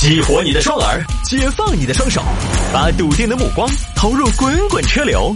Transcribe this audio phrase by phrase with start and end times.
[0.00, 2.22] 激活你的双耳，解放你的双手，
[2.72, 5.34] 把笃定的目光投入滚滚车流。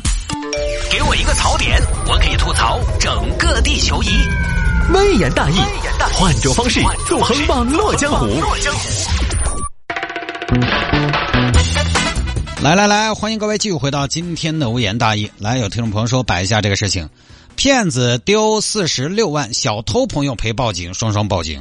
[0.88, 4.07] 给我一个槽点，我可以吐槽整个地球仪。
[4.95, 5.57] 微言大义，
[6.15, 8.41] 换种方式纵横网络江湖。
[12.63, 15.29] 来来来，欢迎各位继续回到今天的无言大义。
[15.39, 17.09] 来，有听众朋友说摆一下这个事情：
[17.57, 21.61] 骗子丢四十六万，小偷朋友陪报警，双双报警。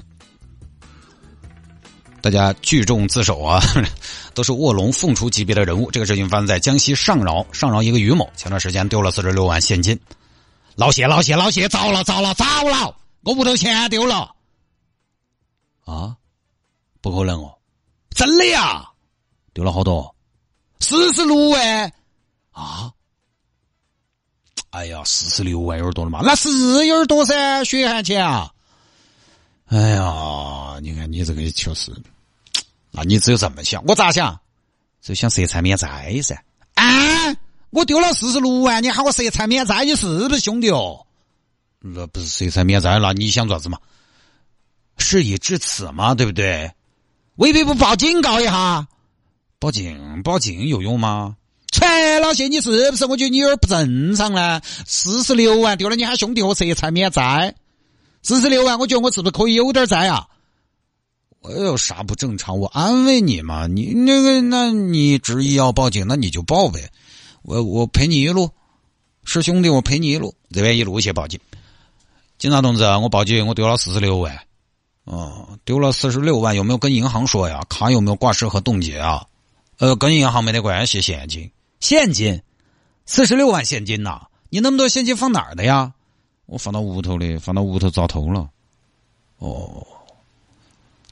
[2.21, 3.61] 大家聚众自首啊，
[4.33, 5.89] 都是卧龙凤雏级别的人物。
[5.89, 9.99] 这个事情发生在江西上饶，上饶一个于某前段时间丢了四十六万现金。
[10.75, 12.95] 老谢，老谢，老谢，糟了，糟了，糟了！
[13.23, 14.31] 我屋头钱丢了。
[15.85, 16.15] 啊？
[17.01, 17.57] 不可能哦！
[18.11, 18.87] 真的呀？
[19.53, 20.15] 丢了好多？
[20.79, 21.91] 四十六万？
[22.51, 22.91] 啊？
[24.69, 26.21] 哎呀，四十六万有点多了嘛？
[26.23, 26.49] 那是
[26.85, 28.51] 有点多噻，血汗钱啊！
[29.71, 31.93] 哎呀，你看你这个确实，
[32.91, 34.37] 那你只有这么想，我咋想？
[35.01, 36.35] 就想色财免灾噻。
[36.75, 36.83] 啊！
[37.69, 41.05] 我丢了四十六万，你喊我色财免灾，你是不是兄弟哦？
[41.79, 43.79] 那不是色财免灾，那你想做啥子嘛？
[44.97, 46.69] 事已至此嘛，对不对？
[47.35, 48.85] 未必不报警告一下？
[49.57, 51.37] 报警报警有用吗？
[51.71, 53.05] 切，老谢，你是不是？
[53.05, 54.59] 我觉得你有点不正常呢。
[54.85, 57.55] 四十六万丢了，你喊兄弟我色财免灾？
[58.23, 60.27] 四十六万，我觉得我是不是可以有点灾啊？
[61.41, 62.59] 我有啥不正常？
[62.59, 66.91] 我安慰你嘛，你那个，那你执意要报警，那你就报呗。
[67.41, 68.49] 我我陪你一路，
[69.23, 71.39] 是兄弟，我陪你一路，这边一路去报警。
[72.37, 74.39] 警察同志，我报警，我丢了四十六万。
[75.05, 77.65] 哦，丢了四十六万，有没有跟银行说呀？
[77.67, 79.25] 卡有没有挂失和冻结啊？
[79.79, 82.39] 呃，跟银行没得关系，现金，现金，
[83.07, 84.27] 四十六万现金呐？
[84.49, 85.93] 你那么多现金放哪儿的呀？
[86.51, 88.49] 我放到屋头的，放到屋头遭偷了。
[89.37, 89.87] 哦，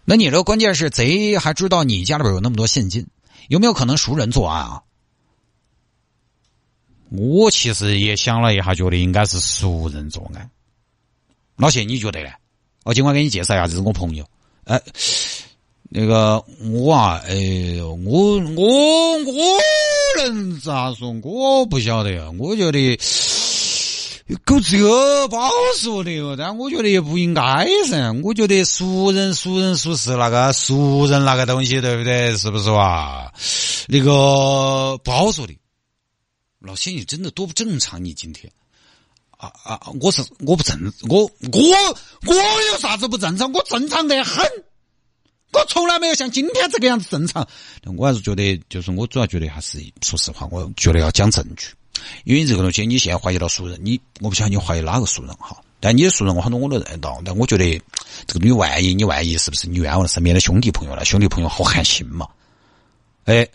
[0.03, 3.07] 那你这关键是贼还知道你家里边有那么多现金，
[3.47, 4.83] 有没有可能熟人作案啊？
[7.11, 10.51] 我其实也想了一下，觉得应该是熟人作案。
[11.55, 12.31] 老谢，你觉得呢？
[12.83, 14.25] 我尽管给你介绍一下，这是我朋友。
[14.65, 14.81] 哎，
[15.83, 19.57] 那个我啊，哎，我我我
[20.17, 21.13] 能咋说？
[21.23, 22.99] 我不晓得呀，我觉得。
[24.45, 28.11] 狗这个不好说的哟，但我觉得也不应该噻。
[28.23, 32.35] 我觉得熟人、熟人、熟事那个熟人那个东西，对不对？
[32.37, 33.33] 是不是哇？
[33.87, 35.57] 那个不好说的。
[36.59, 38.03] 老谢，你真的多不正常！
[38.03, 38.51] 你今天
[39.31, 39.79] 啊啊！
[40.01, 41.61] 我是我不正，我我
[42.27, 42.35] 我
[42.71, 43.51] 有啥子不正常？
[43.53, 44.45] 我正常的很，
[45.53, 47.47] 我从来没有像今天这个样子正常。
[47.97, 51.69] 我还是觉得，就是我主要觉得还是说实话，我觉得要讲证据。
[52.23, 55.57] 因为这个东西，你现在怀疑到熟人，你我不晓得你怀疑哪个熟人哈。
[55.79, 57.81] 但你的熟人我很多我都认得到，但我觉得
[58.27, 61.05] 这个你万一你万一是不是你冤枉了身边的兄弟朋友了？
[61.05, 62.27] 兄弟朋友好寒心嘛。
[63.23, 63.47] 哎，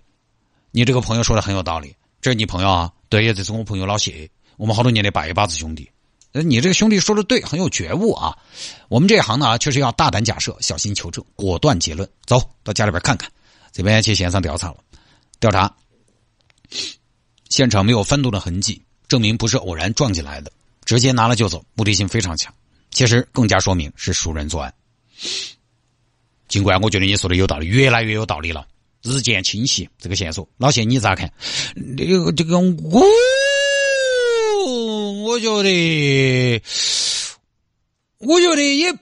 [0.71, 2.93] 你这个朋友说的很有道理，这是你朋友啊？
[3.10, 5.91] 对，这是我朋友老谢，我们好多年的拜把子兄弟。
[6.33, 8.37] 呃，你这个兄弟说的对，很有觉悟啊。
[8.88, 12.09] 我们这一行呢，确实要大胆假设，小心求证，果断结论。
[12.25, 13.31] 走到家里边看看，
[13.71, 14.77] 这边去现场调查了，
[15.38, 15.72] 调查。
[17.49, 20.50] 现场没有翻动的痕迹，证明不是偶然撞进来的，
[20.84, 22.53] 直接拿了就走，目的性非常强。
[22.91, 24.72] 其实更加说明是熟人作案。
[26.49, 28.66] 尽管我觉得你说的有道理，越来越有道理了，
[29.03, 29.88] 日渐清晰。
[29.99, 31.33] 这个线索，老谢你咋看？
[31.97, 33.03] 这个这个我，
[35.25, 36.62] 我觉得，
[38.19, 38.93] 我觉得也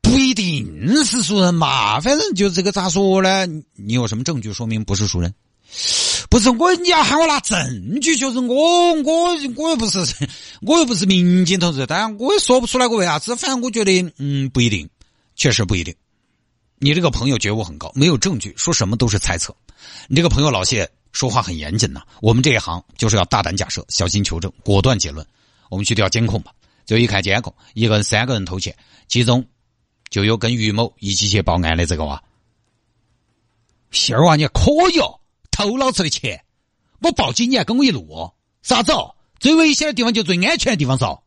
[0.00, 2.00] 不一定是熟人嘛。
[2.00, 3.46] 反正就这个咋说呢？
[3.74, 5.34] 你有什么证据说明不是熟人？
[6.30, 9.98] 不是我，你要喊我拿证据，就是我， 我我又不是，
[10.62, 13.34] 我又不是民警同志，当然我也说不出来个为啥子。
[13.34, 14.88] 反正我觉得，嗯，不一定，
[15.34, 15.92] 确实不一定。
[16.78, 19.54] 你这个朋友觉悟很高，没有证据，说什么都是猜测。
[20.06, 22.02] 你这个朋友老谢说话很严谨呐。
[22.22, 25.26] 我们这一行就是要大胆假设，小心求证，果断结论。
[25.68, 26.52] 我们去调监控吧。
[26.86, 28.74] 就一看监控，一个人三个人偷钱，
[29.08, 29.44] 其中
[30.08, 32.22] 就有跟于某一起去报案的这个娃。
[33.90, 35.19] 杏儿娃，你可以哦。
[35.60, 36.42] 偷老子的钱，
[37.02, 38.32] 我报警你还跟我一路？
[38.62, 39.14] 啥子哦？
[39.38, 41.20] 最危险的地方就最安全的地方嗦。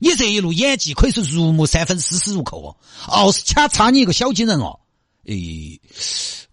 [0.00, 2.76] 你这一路演技可以说入木三分，丝丝入扣哦。
[3.06, 4.80] 奥斯卡差你一个小金人哦。
[5.26, 5.80] 诶，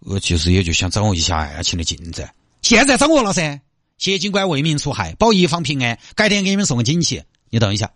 [0.00, 2.32] 我其实也就想掌握一下爱情的进展。
[2.62, 3.60] 现在掌握了噻。
[3.96, 5.98] 谢警官为民除害，保一方平安。
[6.14, 7.20] 改天给你们送个锦旗。
[7.50, 7.90] 你等一下，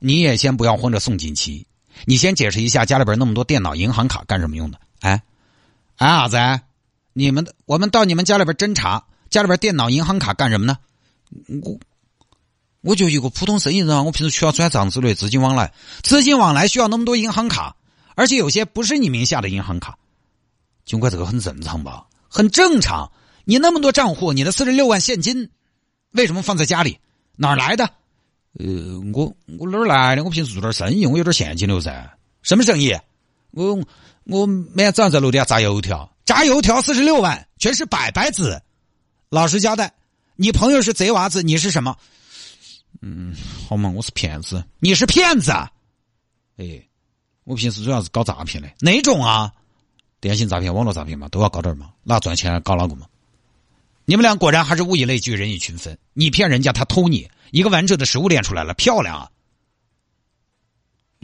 [0.00, 1.64] 你也先不要慌着送锦旗。
[2.06, 4.80] 你先解释一下家里边那么多电脑、银行卡干什么用的？
[5.00, 5.22] 哎，
[5.96, 6.36] 哎啥子？
[7.14, 10.76] 你们，我们到你们家里边侦查，家里边电脑、银行卡干什么呢？
[11.62, 11.78] 我，
[12.82, 15.72] 我就一个普通生意人啊，我平时需要转账之类，资金往来，
[16.02, 17.76] 资金往来需要那么多银行卡，
[18.14, 19.96] 而且有些不是你名下的银行卡，
[20.84, 22.04] 尽管，这个很正常吧？
[22.28, 23.10] 很正常。
[23.44, 25.50] 你那么多账户，你的四十六万现金，
[26.10, 26.98] 为什么放在家里？
[27.36, 27.84] 哪儿来的？
[28.58, 30.24] 呃，我我哪儿来的？
[30.24, 32.16] 我平时做点生意，我有点现金流噻。
[32.42, 32.96] 什么生意？
[33.50, 33.78] 我
[34.24, 38.62] 我每天早上在楼底下炸油条，炸油条四十六万，全是白白子。
[39.28, 39.92] 老实交代，
[40.36, 41.96] 你朋友是贼娃子，你是什么？
[43.02, 43.34] 嗯，
[43.68, 45.52] 好嘛，我是骗子，你是骗子。
[46.56, 46.80] 哎，
[47.44, 49.52] 我平时主要是搞诈骗的，哪种啊？
[50.20, 53.06] 电信诈骗、网络诈骗嘛，都要搞点嘛，那赚钱搞哪个嘛。
[54.06, 55.98] 你们俩果然还是物以类聚，人以群分。
[56.12, 59.30] 你骗人家，他偷你，一个完整的食物链出来了，漂亮啊！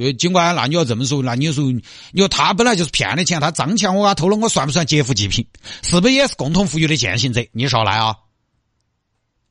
[0.00, 1.82] 对，警官，那你要这么说，那你说，你
[2.16, 5.46] 说他本来就是骗的钱，他脏钱我给他偷了，我算不算劫富济贫？
[5.82, 7.46] 是不是也是共同富裕的践行者？
[7.52, 8.16] 你少来啊！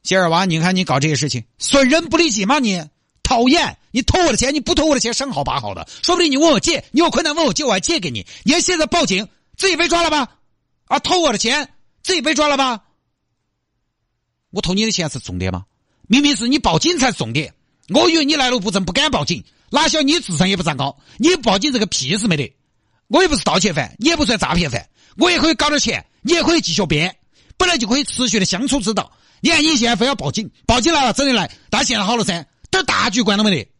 [0.01, 2.57] 谢二娃，你看你搞这些事情，损人不利己吗？
[2.57, 2.83] 你
[3.21, 3.77] 讨厌！
[3.91, 8.25] 你偷我的钱，你不偷我的钱，生好把好的，说不定你问我借，你有困难问我借，我还借给你。
[8.43, 10.27] 你现在报警，自己被抓了吧？
[10.85, 11.69] 啊，偷我的钱，
[12.01, 12.81] 自己被抓了吧？
[14.49, 15.65] 我偷你的钱是重点吗？
[16.07, 17.53] 明明是你报警才是重点。
[17.89, 19.43] 我以为你来路不正，不敢报警。
[19.71, 22.55] 哪晓你智商也不长高，你报警这个屁事没得。
[23.07, 24.87] 我也不是盗窃犯，你也不算诈骗犯，
[25.17, 27.15] 我也可以搞点钱，你也可以继续编，
[27.57, 29.11] 本来就可以持续的相处之道。
[29.41, 33.71] 你看你现在非要报警，报警来了，整的来，但现在好了噻，点大局观都没得。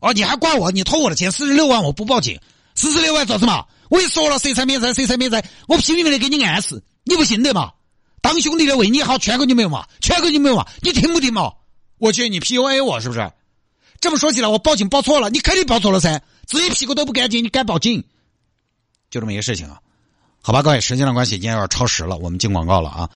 [0.00, 0.70] 哦，你还管我？
[0.70, 2.38] 你偷我的钱四十六万，我不报警，
[2.74, 3.66] 四十六万做什么？
[3.88, 7.72] 我也说了，谁才免灾，谁才免灾，我拼命的给你暗示，你不信得嘛？
[8.20, 9.86] 当兄弟的为你好，劝过你没有嘛？
[10.00, 10.66] 劝过你没有嘛？
[10.80, 11.52] 你听不听嘛？
[11.98, 13.30] 我觉得你 PUA 我是不是？
[14.02, 18.02] 这么说起来，我报警报错了，你肯定报错了噻，自己屁股都不干净，你敢报警？
[19.08, 19.80] 就这么一个事情啊。
[20.40, 23.08] 好吧，各位，时间的关系，今天有点超时了，我们进广告了啊。